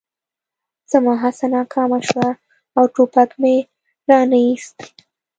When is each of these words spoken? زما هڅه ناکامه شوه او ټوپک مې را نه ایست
زما 0.91 1.13
هڅه 1.23 1.45
ناکامه 1.55 1.99
شوه 2.09 2.29
او 2.77 2.83
ټوپک 2.93 3.29
مې 3.41 3.55
را 4.09 4.19
نه 4.31 4.39
ایست 4.45 4.77